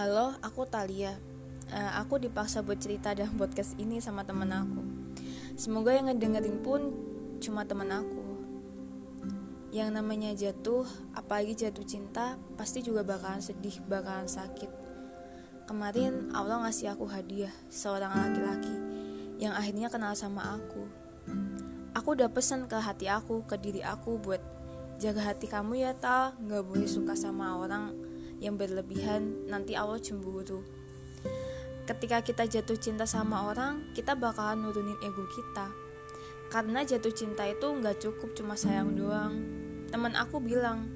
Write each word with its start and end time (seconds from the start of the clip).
Halo, 0.00 0.32
aku 0.40 0.64
Talia. 0.64 1.12
Uh, 1.68 1.92
aku 2.00 2.16
dipaksa 2.16 2.64
buat 2.64 2.80
cerita 2.80 3.12
dalam 3.12 3.36
podcast 3.36 3.76
ini 3.76 4.00
sama 4.00 4.24
temen 4.24 4.48
aku. 4.48 4.80
Semoga 5.60 5.92
yang 5.92 6.08
ngedengerin 6.08 6.64
pun 6.64 6.88
cuma 7.36 7.68
temen 7.68 7.92
aku. 7.92 8.24
Yang 9.76 9.90
namanya 9.92 10.32
jatuh, 10.32 10.88
apalagi 11.12 11.52
jatuh 11.52 11.84
cinta, 11.84 12.40
pasti 12.56 12.80
juga 12.80 13.04
bakalan 13.04 13.44
sedih, 13.44 13.76
bakalan 13.92 14.24
sakit. 14.24 14.72
Kemarin 15.68 16.32
Allah 16.32 16.64
ngasih 16.64 16.96
aku 16.96 17.04
hadiah, 17.04 17.52
seorang 17.68 18.08
laki-laki 18.08 18.72
yang 19.36 19.52
akhirnya 19.52 19.92
kenal 19.92 20.16
sama 20.16 20.56
aku. 20.56 20.88
Aku 21.92 22.16
udah 22.16 22.32
pesen 22.32 22.72
ke 22.72 22.80
hati 22.80 23.04
aku, 23.12 23.44
ke 23.44 23.60
diri 23.60 23.84
aku 23.84 24.16
buat 24.16 24.40
jaga 24.96 25.28
hati 25.28 25.44
kamu 25.44 25.76
ya 25.76 25.92
tal, 25.92 26.32
gak 26.40 26.64
boleh 26.64 26.88
suka 26.88 27.12
sama 27.12 27.60
orang 27.60 28.09
yang 28.40 28.56
berlebihan, 28.56 29.46
nanti 29.46 29.76
Allah 29.76 30.00
cemburu. 30.00 30.64
Ketika 31.84 32.24
kita 32.24 32.48
jatuh 32.48 32.80
cinta 32.80 33.04
sama 33.04 33.52
orang, 33.52 33.92
kita 33.92 34.16
bakalan 34.16 34.64
nurunin 34.64 34.96
ego 35.04 35.28
kita. 35.28 35.68
Karena 36.50 36.82
jatuh 36.82 37.12
cinta 37.14 37.46
itu 37.46 37.68
nggak 37.68 38.00
cukup 38.02 38.32
cuma 38.34 38.58
sayang 38.58 38.96
doang. 38.96 39.38
Teman 39.92 40.16
aku 40.16 40.40
bilang, 40.42 40.88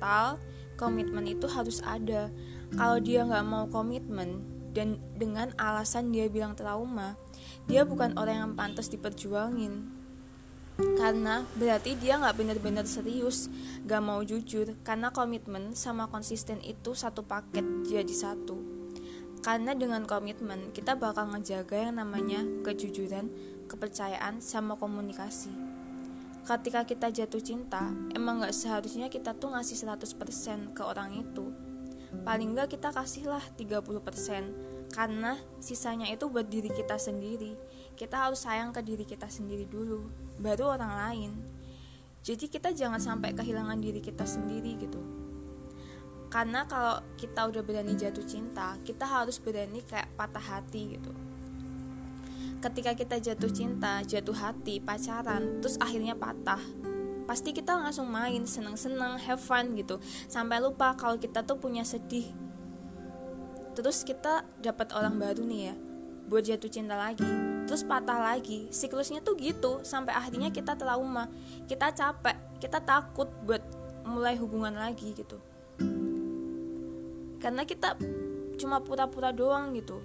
Tal, 0.00 0.38
komitmen 0.78 1.26
itu 1.28 1.50
harus 1.50 1.82
ada. 1.84 2.32
Kalau 2.72 2.98
dia 3.02 3.26
nggak 3.26 3.44
mau 3.44 3.68
komitmen 3.68 4.40
dan 4.72 4.96
dengan 5.18 5.52
alasan 5.60 6.14
dia 6.14 6.32
bilang 6.32 6.56
trauma, 6.56 7.20
dia 7.68 7.84
bukan 7.84 8.16
orang 8.16 8.36
yang 8.40 8.52
pantas 8.56 8.88
diperjuangin 8.88 10.01
karena 11.02 11.42
berarti 11.58 11.98
dia 11.98 12.14
nggak 12.14 12.36
bener-bener 12.38 12.86
serius 12.86 13.50
gak 13.86 14.02
mau 14.02 14.22
jujur. 14.22 14.78
Karena 14.86 15.10
komitmen 15.10 15.74
sama 15.74 16.06
konsisten 16.06 16.62
itu 16.62 16.94
satu 16.94 17.26
paket 17.26 17.64
jadi 17.86 18.14
satu. 18.14 18.58
Karena 19.42 19.74
dengan 19.74 20.06
komitmen 20.06 20.70
kita 20.70 20.94
bakal 20.94 21.34
ngejaga 21.34 21.90
yang 21.90 21.98
namanya 21.98 22.46
kejujuran 22.62 23.26
kepercayaan 23.66 24.38
sama 24.38 24.78
komunikasi. 24.78 25.50
Ketika 26.42 26.86
kita 26.86 27.10
jatuh 27.10 27.42
cinta 27.42 27.90
emang 28.14 28.42
gak 28.42 28.54
seharusnya 28.54 29.10
kita 29.10 29.34
tuh 29.34 29.54
ngasih 29.54 29.82
100% 29.82 30.74
ke 30.74 30.82
orang 30.86 31.18
itu. 31.18 31.50
Paling 32.12 32.52
nggak 32.52 32.76
kita 32.76 32.92
kasihlah 32.92 33.40
30% 33.56 34.92
karena 34.92 35.40
sisanya 35.64 36.06
itu 36.12 36.28
buat 36.28 36.44
diri 36.44 36.68
kita 36.68 37.00
sendiri. 37.00 37.56
Kita 37.96 38.28
harus 38.28 38.44
sayang 38.44 38.70
ke 38.70 38.84
diri 38.84 39.08
kita 39.08 39.32
sendiri 39.32 39.64
dulu 39.64 40.21
baru 40.42 40.74
orang 40.74 40.92
lain. 41.08 41.30
Jadi 42.22 42.50
kita 42.50 42.74
jangan 42.74 42.98
sampai 42.98 43.34
kehilangan 43.34 43.78
diri 43.78 44.02
kita 44.02 44.26
sendiri 44.26 44.78
gitu. 44.78 44.98
Karena 46.30 46.64
kalau 46.66 47.02
kita 47.18 47.46
udah 47.50 47.62
berani 47.62 47.94
jatuh 47.94 48.24
cinta 48.24 48.74
kita 48.82 49.04
harus 49.04 49.38
berani 49.38 49.84
kayak 49.86 50.10
patah 50.18 50.42
hati 50.42 50.98
gitu. 50.98 51.12
Ketika 52.62 52.94
kita 52.94 53.16
jatuh 53.18 53.50
cinta 53.50 54.02
jatuh 54.06 54.34
hati 54.34 54.78
pacaran 54.78 55.62
terus 55.62 55.78
akhirnya 55.82 56.14
patah 56.14 56.62
pasti 57.22 57.54
kita 57.54 57.78
langsung 57.78 58.10
main 58.10 58.48
seneng-seneng 58.48 59.18
have 59.22 59.42
fun 59.42 59.76
gitu. 59.76 60.00
Sampai 60.26 60.62
lupa 60.62 60.94
kalau 60.96 61.20
kita 61.20 61.44
tuh 61.44 61.58
punya 61.60 61.84
sedih. 61.84 62.32
Terus 63.76 64.04
kita 64.04 64.46
dapat 64.62 64.94
orang 64.96 65.20
baru 65.20 65.42
nih 65.44 65.60
ya 65.68 65.74
buat 66.32 66.48
jatuh 66.48 66.70
cinta 66.70 66.96
lagi 66.96 67.51
terus 67.66 67.82
patah 67.86 68.18
lagi. 68.18 68.68
Siklusnya 68.72 69.20
tuh 69.22 69.38
gitu 69.38 69.80
sampai 69.82 70.14
akhirnya 70.14 70.50
kita 70.50 70.74
trauma. 70.74 71.28
Kita 71.66 71.92
capek 71.92 72.36
kita 72.62 72.78
takut 72.82 73.26
buat 73.42 73.62
mulai 74.06 74.38
hubungan 74.38 74.74
lagi 74.74 75.14
gitu. 75.14 75.38
Karena 77.42 77.66
kita 77.66 77.98
cuma 78.58 78.78
pura-pura 78.82 79.34
doang 79.34 79.74
gitu. 79.74 79.98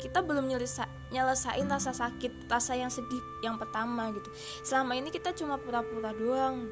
Kita 0.00 0.20
belum 0.20 0.52
nyelesa 0.52 0.84
nyelesain 1.08 1.64
rasa 1.64 1.94
sakit 1.94 2.50
rasa 2.50 2.76
yang 2.76 2.92
sedih 2.92 3.22
yang 3.40 3.56
pertama 3.56 4.12
gitu. 4.12 4.28
Selama 4.66 4.98
ini 4.98 5.08
kita 5.08 5.32
cuma 5.32 5.56
pura-pura 5.56 6.12
doang. 6.12 6.68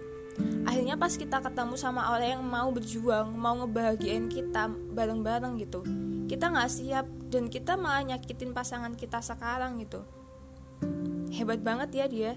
Akhirnya 0.64 0.96
pas 0.96 1.12
kita 1.12 1.44
ketemu 1.44 1.76
sama 1.76 2.08
orang 2.12 2.40
yang 2.40 2.44
mau 2.44 2.72
berjuang 2.72 3.36
mau 3.36 3.52
ngebahagiain 3.60 4.32
kita 4.32 4.72
bareng-bareng 4.96 5.60
gitu 5.60 5.84
kita 6.32 6.48
nggak 6.48 6.72
siap 6.72 7.06
dan 7.28 7.52
kita 7.52 7.76
malah 7.76 8.00
nyakitin 8.08 8.56
pasangan 8.56 8.96
kita 8.96 9.20
sekarang 9.20 9.76
gitu 9.84 10.00
hebat 11.42 11.58
banget 11.58 11.90
ya 11.90 12.06
dia 12.06 12.32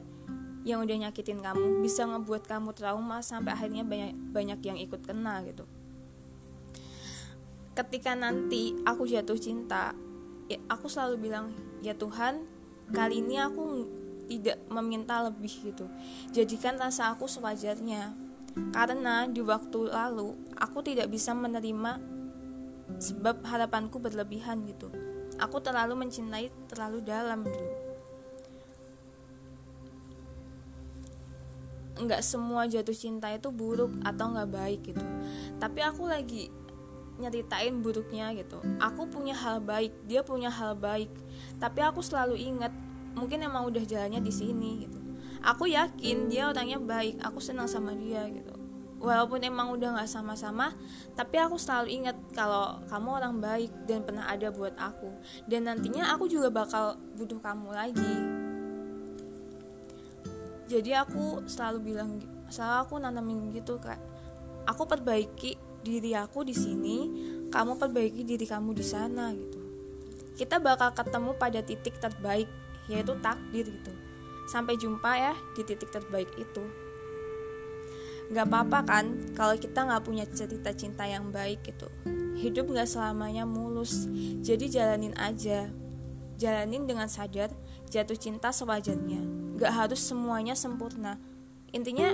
yang 0.66 0.82
udah 0.82 0.98
nyakitin 1.08 1.46
kamu 1.46 1.86
bisa 1.86 2.10
ngebuat 2.10 2.50
kamu 2.50 2.74
trauma 2.74 3.22
sampai 3.22 3.54
akhirnya 3.54 3.86
banyak 3.86 4.18
banyak 4.34 4.60
yang 4.66 4.78
ikut 4.82 5.06
kena 5.06 5.46
gitu. 5.46 5.70
Ketika 7.78 8.18
nanti 8.18 8.74
aku 8.82 9.06
jatuh 9.06 9.38
cinta 9.38 9.94
ya, 10.50 10.58
aku 10.66 10.90
selalu 10.90 11.30
bilang 11.30 11.54
ya 11.86 11.94
Tuhan 11.94 12.50
kali 12.90 13.22
ini 13.22 13.38
aku 13.38 13.86
tidak 14.26 14.58
meminta 14.74 15.22
lebih 15.30 15.54
gitu. 15.70 15.86
Jadikan 16.34 16.82
rasa 16.82 17.14
aku 17.14 17.30
sewajarnya. 17.30 18.26
Karena 18.74 19.28
di 19.28 19.44
waktu 19.44 19.92
lalu 19.92 20.34
aku 20.58 20.82
tidak 20.82 21.12
bisa 21.12 21.36
menerima 21.36 22.00
sebab 22.98 23.44
harapanku 23.46 24.02
berlebihan 24.02 24.66
gitu. 24.66 24.90
Aku 25.38 25.62
terlalu 25.62 26.08
mencintai 26.08 26.50
terlalu 26.72 27.04
dalam 27.04 27.44
dulu 27.44 27.84
nggak 31.95 32.19
semua 32.19 32.67
jatuh 32.67 32.95
cinta 32.95 33.31
itu 33.31 33.47
buruk 33.56 33.91
atau 34.03 34.35
nggak 34.35 34.50
baik 34.51 34.79
gitu. 34.91 35.06
Tapi 35.59 35.79
aku 35.79 36.11
lagi 36.11 36.51
nyeritain 37.16 37.79
buruknya 37.79 38.35
gitu. 38.35 38.59
Aku 38.83 39.07
punya 39.07 39.31
hal 39.31 39.63
baik 39.63 39.95
dia 40.03 40.19
punya 40.19 40.51
hal 40.51 40.75
baik. 40.75 41.11
Tapi 41.59 41.79
aku 41.79 42.03
selalu 42.03 42.35
ingat 42.35 42.75
mungkin 43.16 43.47
emang 43.47 43.72
udah 43.72 43.83
jalannya 43.88 44.19
di 44.19 44.33
sini 44.33 44.72
gitu. 44.88 45.00
Aku 45.45 45.69
yakin 45.69 46.28
dia 46.28 46.51
orangnya 46.51 46.81
baik 46.81 47.22
aku 47.23 47.39
senang 47.39 47.72
sama 47.72 47.95
dia 47.95 48.27
gitu. 48.27 48.51
Walaupun 49.00 49.44
emang 49.45 49.69
udah 49.72 49.95
nggak 49.95 50.09
sama-sama 50.12 50.75
tapi 51.16 51.39
aku 51.39 51.56
selalu 51.56 52.03
ingat 52.03 52.17
kalau 52.35 52.81
kamu 52.91 53.09
orang 53.23 53.35
baik 53.39 53.72
dan 53.88 54.03
pernah 54.03 54.27
ada 54.27 54.51
buat 54.51 54.75
aku. 54.75 55.16
Dan 55.47 55.72
nantinya 55.72 56.12
aku 56.12 56.27
juga 56.27 56.51
bakal 56.51 57.00
butuh 57.16 57.39
kamu 57.39 57.72
lagi 57.72 58.34
jadi 60.66 61.06
aku 61.06 61.46
selalu 61.46 61.94
bilang 61.94 62.22
selalu 62.50 62.76
aku 62.86 62.94
nanamin 63.02 63.53
gitu 63.53 63.78
kayak 63.81 64.02
aku 64.66 64.90
perbaiki 64.90 65.58
diri 65.86 66.18
aku 66.18 66.42
di 66.42 66.58
sini, 66.58 66.98
kamu 67.53 67.78
perbaiki 67.78 68.26
diri 68.26 68.50
kamu 68.50 68.74
di 68.74 68.81
sana 68.81 69.30
gitu. 69.38 69.62
Kita 70.34 70.58
bakal 70.58 70.92
ketemu 70.98 71.38
pada 71.38 71.62
titik 71.62 72.02
terbaik, 72.02 72.50
yaitu 72.90 73.14
takdir 73.22 73.70
gitu. 73.70 73.94
Sampai 74.50 74.75
jumpa 74.81 75.12
ya 75.14 75.34
di 75.54 75.62
titik 75.62 75.94
terbaik 75.94 76.28
itu. 76.42 76.66
Gak 78.34 78.50
apa-apa 78.50 78.80
kan 78.81 79.06
kalau 79.38 79.54
kita 79.54 79.86
gak 79.86 80.02
punya 80.02 80.25
cerita 80.25 80.74
cinta 80.74 81.06
yang 81.06 81.30
baik 81.30 81.62
gitu. 81.62 81.86
Hidup 82.36 82.74
gak 82.74 82.90
selamanya 82.90 83.46
mulus, 83.46 84.09
jadi 84.42 84.66
jalanin 84.66 85.14
aja. 85.22 85.70
Jalanin 86.36 86.84
dengan 86.84 87.08
sadar, 87.08 87.54
jatuh 87.88 88.18
cinta 88.18 88.52
sewajarnya. 88.52 89.44
Gak 89.56 89.74
harus 89.74 90.02
semuanya 90.04 90.54
sempurna. 90.56 91.16
Intinya 91.72 92.12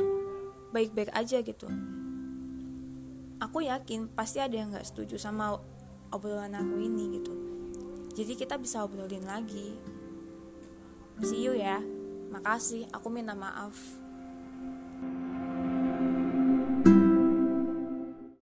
baik-baik 0.72 1.12
aja 1.14 1.42
gitu. 1.42 1.68
Aku 3.42 3.66
yakin 3.66 4.06
pasti 4.14 4.38
ada 4.38 4.54
yang 4.54 4.70
nggak 4.70 4.86
setuju 4.86 5.18
sama 5.18 5.58
obrolan 6.14 6.54
aku 6.54 6.78
ini 6.78 7.18
gitu. 7.18 7.34
Jadi 8.14 8.34
kita 8.38 8.56
bisa 8.62 8.86
obrolin 8.86 9.26
lagi. 9.26 9.76
See 11.26 11.42
you 11.42 11.58
ya. 11.58 11.82
Makasih 12.30 12.88
aku 12.94 13.10
minta 13.10 13.34
maaf 13.34 14.01